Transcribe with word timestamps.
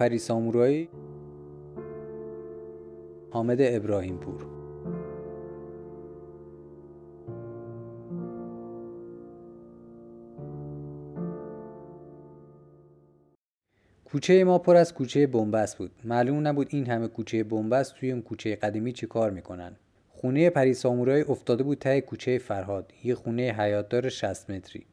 پری 0.00 0.18
سامورایی 0.18 0.88
حامد 3.30 3.58
ابراهیم 3.60 4.16
پور 4.16 4.46
کوچه 14.04 14.44
ما 14.44 14.58
پر 14.58 14.76
از 14.76 14.94
کوچه 14.94 15.26
بنبست 15.26 15.78
بود. 15.78 15.90
معلوم 16.04 16.46
نبود 16.48 16.66
این 16.70 16.86
همه 16.86 17.08
کوچه 17.08 17.44
بنبست 17.44 17.94
توی 17.94 18.12
اون 18.12 18.22
کوچه 18.22 18.56
قدیمی 18.56 18.92
چی 18.92 19.06
کار 19.06 19.30
می‌کنن. 19.30 19.76
خونه 20.08 20.50
پری 20.50 20.74
سامورایی 20.74 21.24
افتاده 21.28 21.62
بود 21.62 21.78
ته 21.78 22.00
کوچه 22.00 22.38
فرهاد 22.38 22.92
یه 23.04 23.14
خونه 23.14 23.42
حیاتدار 23.58 24.08
60 24.08 24.50
متری. 24.50 24.86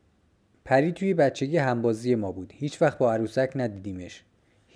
پری 0.65 0.91
توی 0.91 1.13
بچگی 1.13 1.57
همبازی 1.57 2.15
ما 2.15 2.31
بود. 2.31 2.53
هیچ 2.55 2.81
وقت 2.81 2.97
با 2.97 3.13
عروسک 3.13 3.51
ندیدیمش. 3.55 4.23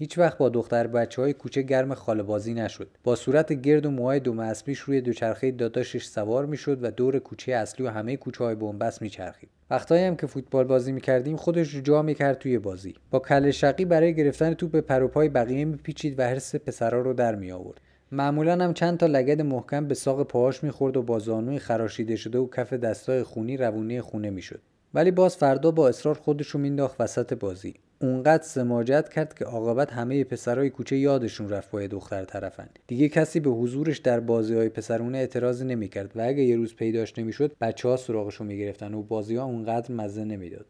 هیچ 0.02 0.18
وقت 0.18 0.38
با 0.38 0.50
دختر 0.50 0.88
بچه 0.88 1.22
های 1.22 1.34
کوچه 1.34 1.62
گرم 1.62 1.94
خاله 1.94 2.24
بازی 2.24 2.54
نشد. 2.54 2.88
با 3.04 3.16
صورت 3.16 3.54
گرد 3.54 3.86
و 3.86 3.92
موهای 3.92 4.20
دو 4.20 4.42
اسبیش 4.42 4.80
روی 4.80 5.02
دوچرخه 5.02 5.52
داداشش 5.52 6.04
سوار 6.04 6.46
می‌شد 6.46 6.84
و 6.84 6.92
دور 6.92 7.20
کوچه 7.20 7.52
اصلی 7.52 7.86
و 7.86 7.90
همه 7.90 8.18
کوچه 8.18 8.44
های 8.44 8.56
بنبست 8.56 9.02
میچرخید. 9.02 9.50
وقتایی 9.70 10.04
هم 10.04 10.16
که 10.16 10.28
فوتبال 10.28 10.64
بازی 10.64 10.92
می‌کردیم 10.92 11.38
خودش 11.38 11.76
رو 11.76 11.82
جا 11.82 12.02
می‌کرد 12.02 12.38
توی 12.40 12.60
بازی. 12.60 12.94
با 13.12 13.20
کل 13.20 13.52
شقی 13.52 13.86
برای 13.86 14.16
گرفتن 14.16 14.54
توپ 14.54 14.72
به 14.72 14.82
پروپای 14.82 15.30
بقیه 15.30 15.66
میپیچید 15.66 16.20
و 16.20 16.24
حرس 16.24 16.56
پسرا 16.56 17.02
رو 17.02 17.14
در 17.14 17.36
می 17.36 17.52
آورد 17.52 17.82
معمولا 18.12 18.64
هم 18.64 18.74
چند 18.74 18.98
تا 18.98 19.06
لگد 19.06 19.42
محکم 19.42 19.88
به 19.88 19.94
ساق 19.94 20.24
پاهاش 20.24 20.64
می‌خورد 20.64 20.98
و 20.98 21.04
با 21.04 21.20
زانوی 21.20 21.60
خراشیده 21.60 22.16
شده 22.16 22.40
و 22.40 22.50
کف 22.50 22.74
دستای 22.74 23.24
خونی 23.24 23.58
روونه 23.58 24.02
خونه 24.02 24.30
می‌شد. 24.30 24.62
ولی 24.94 25.12
باز 25.12 25.38
فردا 25.38 25.72
با 25.72 25.90
اصرار 25.90 26.16
خودشو 26.16 26.60
مینداخت 26.60 27.02
وسط 27.02 27.34
بازی. 27.34 27.74
اونقدر 28.02 28.44
سماجت 28.44 29.10
کرد 29.10 29.34
که 29.34 29.46
عاقبت 29.46 29.94
همه 29.94 30.24
پسرای 30.24 30.70
کوچه 30.70 30.98
یادشون 30.98 31.50
رفت 31.50 31.72
با 31.72 31.88
دختر 31.88 32.26
طرفن. 32.26 32.70
دیگه 32.88 33.10
کسی 33.10 33.40
به 33.40 33.50
حضورش 33.50 33.98
در 33.98 34.20
بازی 34.20 34.56
های 34.56 34.70
پسرونه 34.70 35.18
اعتراضی 35.18 35.66
نمی‌کرد 35.66 36.12
و 36.16 36.22
اگه 36.22 36.44
یه 36.44 36.56
روز 36.56 36.76
پیداش 36.76 37.20
نمی‌شد 37.20 37.56
بچه 37.62 37.90
ها 37.90 37.98
سراغشو 37.98 38.44
می‌گرفتن 38.44 38.94
و 38.94 39.02
بازی 39.02 39.36
ها 39.36 39.46
اونقدر 39.46 39.96
مزه 39.96 40.24
نمی‌داد. 40.24 40.66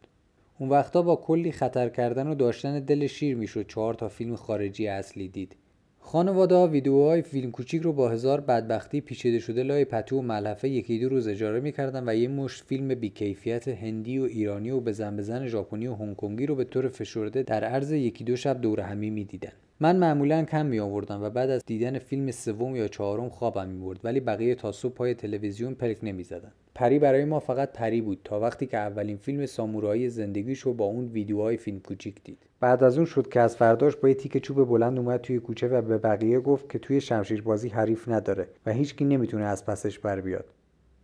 اون 0.58 0.68
وقتا 0.68 1.02
با 1.02 1.16
کلی 1.16 1.52
خطر 1.52 1.88
کردن 1.88 2.26
و 2.26 2.34
داشتن 2.34 2.80
دل 2.80 3.06
شیر 3.06 3.36
می‌شد 3.36 3.66
چهار 3.66 3.94
تا 3.94 4.08
فیلم 4.08 4.36
خارجی 4.36 4.88
اصلی 4.88 5.28
دید. 5.28 5.56
خانواده 6.04 6.54
ها 6.54 6.66
ویدیوهای 6.66 7.22
فیلم 7.22 7.50
کوچیک 7.50 7.82
رو 7.82 7.92
با 7.92 8.08
هزار 8.08 8.40
بدبختی 8.40 9.00
پیچیده 9.00 9.38
شده 9.38 9.62
لای 9.62 9.84
پتو 9.84 10.18
و 10.18 10.22
ملحفه 10.22 10.68
یکی 10.68 10.98
دو 10.98 11.08
روز 11.08 11.28
اجاره 11.28 11.60
می‌کردن 11.60 12.08
و 12.08 12.14
یه 12.14 12.28
مشت 12.28 12.64
فیلم 12.64 12.94
بیکیفیت 12.94 13.68
هندی 13.68 14.18
و 14.18 14.22
ایرانی 14.22 14.70
و 14.70 14.80
بزن 14.80 15.16
بزن 15.16 15.46
ژاپنی 15.46 15.86
و 15.86 15.94
هنگکنگی 15.94 16.46
رو 16.46 16.54
به 16.54 16.64
طور 16.64 16.88
فشرده 16.88 17.42
در 17.42 17.64
عرض 17.64 17.92
یکی 17.92 18.24
دو 18.24 18.36
شب 18.36 18.60
دور 18.60 18.80
همی 18.80 19.10
می‌دیدن. 19.10 19.52
من 19.82 19.96
معمولا 19.96 20.44
کم 20.44 20.66
می 20.66 20.80
آوردم 20.80 21.22
و 21.22 21.30
بعد 21.30 21.50
از 21.50 21.62
دیدن 21.66 21.98
فیلم 21.98 22.30
سوم 22.30 22.76
یا 22.76 22.88
چهارم 22.88 23.28
خوابم 23.28 23.68
می 23.68 23.84
برد 23.84 24.00
ولی 24.04 24.20
بقیه 24.20 24.54
تا 24.54 24.72
صبح 24.72 24.94
پای 24.94 25.14
تلویزیون 25.14 25.74
پلک 25.74 25.98
نمی 26.02 26.24
زدن. 26.24 26.52
پری 26.74 26.98
برای 26.98 27.24
ما 27.24 27.40
فقط 27.40 27.72
پری 27.72 28.00
بود 28.00 28.20
تا 28.24 28.40
وقتی 28.40 28.66
که 28.66 28.76
اولین 28.76 29.16
فیلم 29.16 29.46
سامورایی 29.46 30.08
زندگیشو 30.08 30.72
با 30.74 30.84
اون 30.84 31.04
ویدیوهای 31.04 31.56
فیلم 31.56 31.80
کوچیک 31.80 32.24
دید. 32.24 32.38
بعد 32.60 32.84
از 32.84 32.96
اون 32.96 33.06
شد 33.06 33.28
که 33.28 33.40
از 33.40 33.56
فرداش 33.56 33.96
با 33.96 34.08
یه 34.08 34.14
تیک 34.14 34.38
چوب 34.38 34.68
بلند 34.68 34.98
اومد 34.98 35.20
توی 35.20 35.38
کوچه 35.38 35.68
و 35.68 35.82
به 35.82 35.98
بقیه 35.98 36.40
گفت 36.40 36.68
که 36.68 36.78
توی 36.78 37.00
شمشیر 37.00 37.42
بازی 37.42 37.68
حریف 37.68 38.08
نداره 38.08 38.48
و 38.66 38.72
هیچکی 38.72 39.04
نمی‌تونه 39.04 39.44
از 39.44 39.66
پسش 39.66 39.98
بر 39.98 40.20
بیاد. 40.20 40.44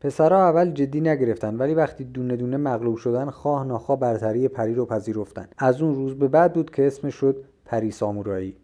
پسرها 0.00 0.48
اول 0.48 0.70
جدی 0.70 1.00
نگرفتن 1.00 1.56
ولی 1.56 1.74
وقتی 1.74 2.04
دونه 2.04 2.36
دونه 2.36 2.56
مغلوب 2.56 2.96
شدن 2.96 3.30
خواه 3.30 3.66
ناخواه 3.66 4.00
برتری 4.00 4.48
پری 4.48 4.74
رو 4.74 4.86
پذیرفتن. 4.86 5.48
از 5.58 5.82
اون 5.82 5.94
روز 5.94 6.14
به 6.14 6.28
بعد 6.28 6.52
بود 6.52 6.70
که 6.70 6.86
اسمش 6.86 7.14
شد 7.14 7.44
پری 7.64 7.90
سامورایی. 7.90 8.56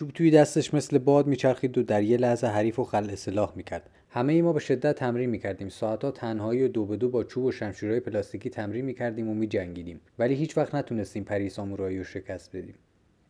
چوب 0.00 0.10
توی 0.10 0.30
دستش 0.30 0.74
مثل 0.74 0.98
باد 0.98 1.26
میچرخید 1.26 1.78
و 1.78 1.82
در 1.82 2.02
یه 2.02 2.16
لحظه 2.16 2.46
حریف 2.46 2.78
و 2.78 2.84
خل 2.84 3.10
اصلاح 3.10 3.52
می‌کرد. 3.56 3.90
همه 4.10 4.32
ای 4.32 4.42
ما 4.42 4.52
به 4.52 4.60
شدت 4.60 4.96
تمرین 4.96 5.30
می‌کردیم. 5.30 5.68
ساعتها 5.68 6.10
تنهایی 6.10 6.62
و 6.62 6.68
دو 6.68 6.86
به 6.86 6.96
دو 6.96 7.08
با 7.08 7.24
چوب 7.24 7.44
و 7.44 7.52
شمشیرهای 7.52 8.00
پلاستیکی 8.00 8.50
تمرین 8.50 8.84
می‌کردیم 8.84 9.28
و 9.28 9.34
میجنگیدیم. 9.34 10.00
ولی 10.18 10.34
هیچ 10.34 10.58
وقت 10.58 10.74
نتونستیم 10.74 11.24
پری 11.24 11.48
سامورایی 11.48 11.98
رو 11.98 12.04
شکست 12.04 12.56
بدیم. 12.56 12.74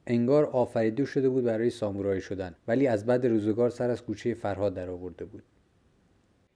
انگار 0.07 0.45
آفریده 0.45 1.05
شده 1.05 1.29
بود 1.29 1.45
برای 1.45 1.71
سامورایی 1.71 2.21
شدن. 2.21 2.55
ولی 2.69 2.87
از 2.87 3.07
بعد 3.07 3.27
روزگار 3.27 3.71
سر 3.71 3.91
از 3.91 4.03
کوچه 4.03 4.35
فرهاد 4.35 4.75
در 4.75 4.91
آورده 4.91 5.25
بود. 5.25 5.43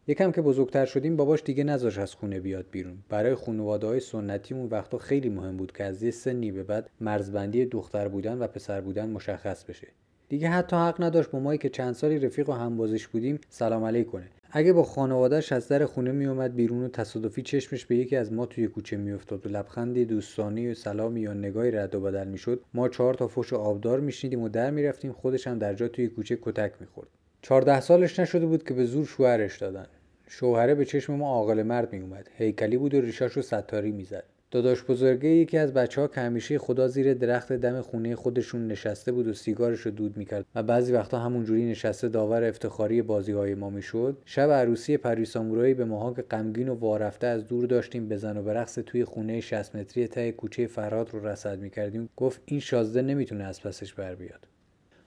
یکم 0.07 0.33
که 0.33 0.43
بزرگتر 0.43 0.85
شدیم 0.85 1.17
باباش 1.17 1.43
دیگه 1.43 1.65
نذاش 1.65 1.99
از 1.99 2.15
خونه 2.15 2.41
بیاد 2.41 2.67
بیرون. 2.71 2.99
برای 3.09 3.35
خانواده 3.35 3.87
های 3.87 4.01
سنتیمون 4.01 4.69
وقتا 4.69 4.99
خیلی 4.99 5.29
مهم 5.29 5.57
بود 5.57 5.73
که 5.73 5.85
از 5.85 6.03
یه 6.03 6.11
سنی 6.11 6.53
به 6.53 6.63
بعد 6.63 6.91
مرزبندی 7.01 7.67
دختر 7.67 8.09
بودن 8.09 8.39
و 8.39 8.47
پسر 8.47 8.81
بودن 8.81 9.11
مشخص 9.11 9.65
بشه. 9.65 9.89
دیگه 10.29 10.49
حتی 10.49 10.77
حق 10.77 11.03
نداشت 11.03 11.31
با 11.31 11.39
مایی 11.39 11.59
که 11.59 11.69
چند 11.69 11.95
سالی 11.95 12.19
رفیق 12.19 12.49
و 12.49 12.53
همبازش 12.53 13.07
بودیم 13.07 13.41
سلام 13.49 13.85
علیک 13.85 14.07
کنه. 14.07 14.29
اگه 14.51 14.73
با 14.73 14.83
خانوادهش 14.83 15.53
از 15.53 15.69
در 15.69 15.85
خونه 15.85 16.13
میومد 16.13 16.55
بیرون 16.55 16.85
و 16.85 16.89
تصادفی 16.89 17.43
چشمش 17.43 17.87
به 17.87 17.97
یکی 17.97 18.17
از 18.17 18.33
ما 18.33 18.47
توی 18.47 18.67
کوچه 18.67 18.97
میافتاد 18.97 19.47
و 19.47 19.49
لبخندی 19.49 20.05
دوستانی 20.05 20.69
و 20.69 20.75
سلامی 20.75 21.21
یا 21.21 21.33
نگاهی 21.33 21.71
رد 21.71 21.95
و 21.95 22.01
بدل 22.01 22.29
می‌شد 22.29 22.61
ما 22.75 22.89
چهار 22.89 23.15
تا 23.15 23.29
فوش 23.29 23.53
آبدار 23.53 24.01
میشنیدیم 24.01 24.43
و 24.43 24.49
در 24.49 24.71
می‌رفتیم 24.71 25.13
خودش 25.13 25.47
هم 25.47 25.59
در 25.59 25.75
جا 25.75 25.89
توی 25.89 26.09
کوچه 26.09 26.39
کتک 26.43 26.73
می‌خورد. 26.81 27.09
چهارده 27.43 27.81
سالش 27.81 28.19
نشده 28.19 28.47
بود 28.47 28.63
که 28.63 28.75
به 28.75 28.85
زور 28.85 29.07
شوهرش 29.07 29.59
دادن. 29.59 29.87
شوهره 30.29 30.75
به 30.75 30.85
چشم 30.85 31.15
ما 31.15 31.29
عاقل 31.29 31.63
مرد 31.63 31.93
میومد 31.93 32.29
هیکلی 32.37 32.77
بود 32.77 32.95
و 32.95 33.01
ریشاش 33.01 33.33
رو 33.33 33.43
ستاری 33.43 33.93
می‌زد. 33.93 34.25
داداش 34.55 34.85
بزرگه 34.85 35.29
یکی 35.29 35.59
از 35.59 35.73
بچه 35.73 36.01
ها 36.01 36.09
که 36.09 36.21
همیشه 36.21 36.59
خدا 36.59 36.89
زیر 36.89 37.15
درخت 37.15 37.53
دم 37.53 37.81
خونه 37.81 38.17
خودشون 38.17 38.67
نشسته 38.67 39.13
بود 39.13 39.29
و 39.29 39.33
سیگارش 39.33 39.81
رو 39.81 39.91
دود 39.91 40.17
می‌کرد 40.17 40.47
و 40.55 40.63
بعضی 40.63 40.93
وقتا 40.93 41.19
همونجوری 41.19 41.71
نشسته 41.71 42.09
داور 42.09 42.45
افتخاری 42.45 43.03
بازی 43.03 43.33
های 43.33 43.55
ما 43.55 43.71
می‌شد. 43.71 44.17
شب 44.25 44.51
عروسی 44.51 44.97
پریسامورایی 44.97 45.75
به 45.75 45.85
ماها 45.85 46.15
که 46.15 46.23
غمگین 46.23 46.69
و 46.69 46.75
وارفته 46.75 47.27
از 47.27 47.47
دور 47.47 47.67
داشتیم 47.67 48.09
بزن 48.09 48.37
و 48.37 48.43
برقص 48.43 48.75
توی 48.75 49.05
خونه 49.05 49.41
60 49.41 49.77
متری 49.77 50.09
ته 50.09 50.33
کوچه 50.33 50.67
فراد 50.67 51.11
رو 51.13 51.27
رصد 51.27 51.59
می‌کردیم. 51.59 52.09
گفت 52.17 52.43
این 52.47 52.61
شازده 52.61 53.03
نمی‌تونه 53.03 53.45
از 53.45 53.63
پسش 53.63 53.95
بر 53.95 54.15
بیاد. 54.15 54.49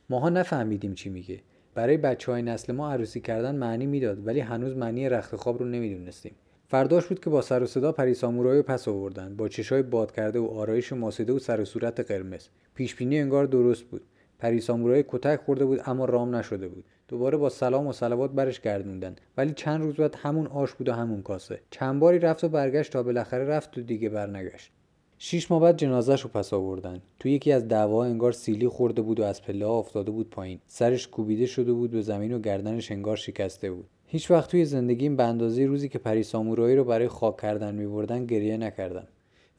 ماها 0.09 0.29
نفهمیدیم 0.29 0.93
چی 0.93 1.09
میگه. 1.09 1.39
برای 1.75 1.97
بچه 1.97 2.31
های 2.31 2.41
نسل 2.41 2.73
ما 2.73 2.91
عروسی 2.91 3.21
کردن 3.21 3.55
معنی 3.55 3.85
می‌داد 3.85 4.27
ولی 4.27 4.39
هنوز 4.39 4.77
معنی 4.77 5.09
رخت 5.09 5.35
خواب 5.35 5.59
رو 5.59 5.65
نمی‌دونستیم. 5.65 6.35
فرداش 6.69 7.05
بود 7.05 7.19
که 7.19 7.29
با 7.29 7.41
سر 7.41 7.63
و 7.63 7.65
صدا 7.65 7.91
پری 7.91 8.13
سامورایی 8.13 8.61
پس 8.61 8.87
آوردن. 8.87 9.35
با 9.35 9.47
چشای 9.47 9.81
باد 9.81 10.11
کرده 10.11 10.39
و 10.39 10.45
آرایش 10.45 10.93
ماسیده 10.93 11.33
و 11.33 11.39
سر 11.39 11.61
و 11.61 11.65
صورت 11.65 11.99
قرمز. 11.99 12.47
پیشبینی 12.75 13.19
انگار 13.19 13.45
درست 13.45 13.83
بود. 13.83 14.01
پری 14.39 14.61
سامورایی 14.61 15.05
کتک 15.07 15.39
خورده 15.45 15.65
بود 15.65 15.81
اما 15.85 16.05
رام 16.05 16.35
نشده 16.35 16.67
بود. 16.67 16.85
دوباره 17.07 17.37
با 17.37 17.49
سلام 17.49 17.87
و 17.87 17.93
صلوات 17.93 18.31
برش 18.31 18.61
گردوندن. 18.61 19.15
ولی 19.37 19.53
چند 19.53 19.81
روز 19.81 19.95
بعد 19.95 20.15
همون 20.15 20.47
آش 20.47 20.73
بود 20.73 20.89
و 20.89 20.93
همون 20.93 21.21
کاسه. 21.21 21.59
چند 21.69 21.99
باری 21.99 22.19
رفت 22.19 22.43
و 22.43 22.49
برگشت 22.49 22.91
تا 22.91 23.03
بالاخره 23.03 23.45
رفت 23.45 23.77
و 23.77 23.81
دیگه 23.81 24.09
برنگشت. 24.09 24.71
شیش 25.17 25.51
ماه 25.51 25.61
بعد 25.61 25.77
جنازش 25.77 26.21
رو 26.21 26.29
پس 26.29 26.53
آوردن. 26.53 27.01
تو 27.19 27.29
یکی 27.29 27.51
از 27.51 27.67
دعوا 27.67 28.03
انگار 28.03 28.31
سیلی 28.31 28.67
خورده 28.67 29.01
بود 29.01 29.19
و 29.19 29.23
از 29.23 29.41
پله 29.41 29.67
افتاده 29.67 30.11
بود 30.11 30.29
پایین. 30.29 30.59
سرش 30.67 31.07
کوبیده 31.07 31.45
شده 31.45 31.73
بود 31.73 31.91
به 31.91 32.01
زمین 32.01 32.33
و 32.33 32.39
گردنش 32.39 32.91
انگار 32.91 33.15
شکسته 33.15 33.71
بود. 33.71 33.85
هیچ 34.09 34.31
وقت 34.31 34.51
توی 34.51 34.65
زندگیم 34.65 35.15
به 35.15 35.23
اندازه 35.23 35.65
روزی 35.65 35.89
که 35.89 35.99
پری 35.99 36.23
سامورایی 36.23 36.75
رو 36.75 36.83
برای 36.83 37.07
خاک 37.07 37.37
کردن 37.41 37.75
میبردن 37.75 38.25
گریه 38.25 38.57
نکردم. 38.57 39.07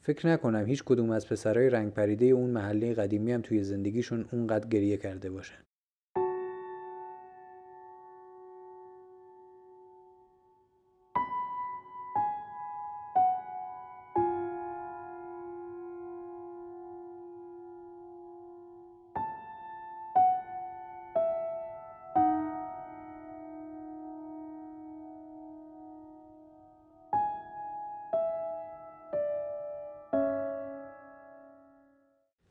فکر 0.01 0.27
نکنم 0.27 0.65
هیچ 0.65 0.83
کدوم 0.83 1.09
از 1.09 1.27
پسرای 1.27 1.69
رنگ 1.69 1.93
پریده 1.93 2.25
اون 2.25 2.49
محله 2.49 2.93
قدیمی 2.93 3.31
هم 3.31 3.41
توی 3.41 3.63
زندگیشون 3.63 4.25
اونقدر 4.31 4.67
گریه 4.67 4.97
کرده 4.97 5.29
باشن. 5.29 5.68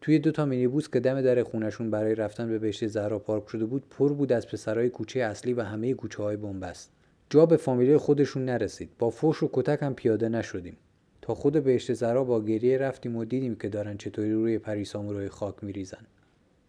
توی 0.08 0.18
دو 0.18 0.30
تا 0.30 0.44
مینیبوس 0.44 0.88
که 0.88 1.00
دم 1.00 1.22
در 1.22 1.42
خونشون 1.42 1.90
برای 1.90 2.14
رفتن 2.14 2.48
به 2.48 2.58
بهشت 2.58 2.86
زهرا 2.86 3.18
پارک 3.18 3.48
شده 3.48 3.64
بود 3.64 3.82
پر 3.90 4.12
بود 4.12 4.32
از 4.32 4.48
پسرای 4.48 4.88
کوچه 4.88 5.20
اصلی 5.20 5.52
و 5.52 5.62
همه 5.62 5.94
کوچه 5.94 6.22
های 6.22 6.36
بنبست. 6.36 6.92
جا 7.30 7.46
به 7.46 7.56
فامیلی 7.56 7.96
خودشون 7.96 8.44
نرسید. 8.44 8.90
با 8.98 9.10
فوش 9.10 9.42
و 9.42 9.50
کتک 9.52 9.78
هم 9.82 9.94
پیاده 9.94 10.28
نشدیم. 10.28 10.76
تا 11.22 11.34
خود 11.34 11.64
بهشت 11.64 11.92
زهرا 11.92 12.24
با 12.24 12.44
گریه 12.44 12.78
رفتیم 12.78 13.16
و 13.16 13.24
دیدیم 13.24 13.54
که 13.54 13.68
دارن 13.68 13.96
چطوری 13.96 14.32
روی 14.32 14.58
پری 14.58 14.84
سامورای 14.84 15.28
خاک 15.28 15.54
میریزن. 15.62 16.06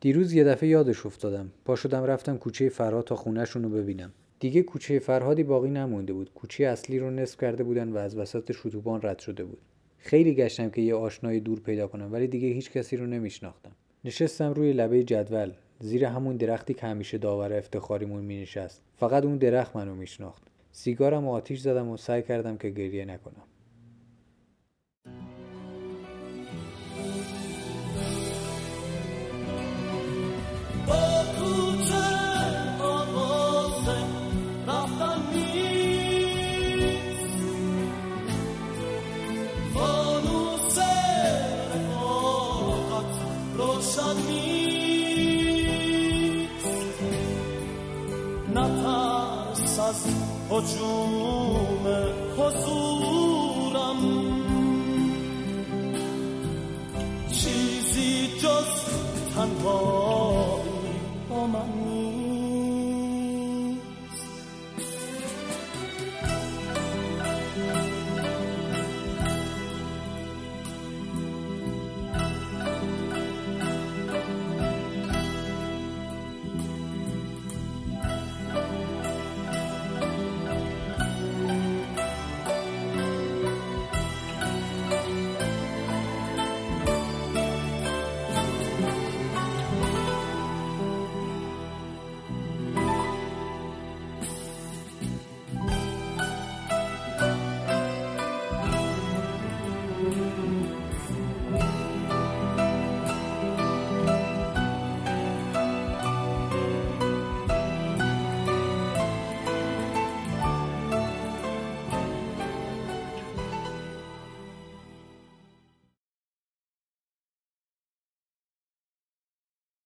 دیروز 0.01 0.33
یه 0.33 0.43
دفعه 0.43 0.69
یادش 0.69 1.05
افتادم. 1.05 1.51
پا 1.65 1.75
شدم 1.75 2.03
رفتم 2.03 2.37
کوچه 2.37 2.69
فرا 2.69 3.01
تا 3.01 3.15
خونهشون 3.15 3.63
رو 3.63 3.69
ببینم. 3.69 4.13
دیگه 4.39 4.63
کوچه 4.63 4.99
فرهادی 4.99 5.43
باقی 5.43 5.69
نمونده 5.69 6.13
بود. 6.13 6.33
کوچه 6.33 6.65
اصلی 6.65 6.99
رو 6.99 7.09
نصف 7.11 7.41
کرده 7.41 7.63
بودن 7.63 7.89
و 7.89 7.97
از 7.97 8.17
وسط 8.17 8.51
شتوبان 8.51 8.99
رد 9.03 9.19
شده 9.19 9.43
بود. 9.43 9.61
خیلی 9.99 10.35
گشتم 10.35 10.69
که 10.69 10.81
یه 10.81 10.95
آشنای 10.95 11.39
دور 11.39 11.59
پیدا 11.59 11.87
کنم 11.87 12.13
ولی 12.13 12.27
دیگه 12.27 12.47
هیچ 12.47 12.71
کسی 12.71 12.97
رو 12.97 13.05
نمیشناختم. 13.05 13.71
نشستم 14.05 14.53
روی 14.53 14.73
لبه 14.73 15.03
جدول. 15.03 15.51
زیر 15.79 16.05
همون 16.05 16.37
درختی 16.37 16.73
که 16.73 16.87
همیشه 16.87 17.17
داور 17.17 17.53
افتخاریمون 17.53 18.23
می 18.23 18.41
نشست 18.41 18.83
فقط 18.97 19.25
اون 19.25 19.37
درخت 19.37 19.75
منو 19.75 19.95
میشناخت. 19.95 20.43
سیگارم 20.71 21.25
و 21.25 21.31
آتیش 21.31 21.59
زدم 21.59 21.89
و 21.89 21.97
سعی 21.97 22.21
کردم 22.21 22.57
که 22.57 22.69
گریه 22.69 23.05
نکنم. 23.05 23.43
هجوم 50.51 51.85
حضورم 52.37 53.18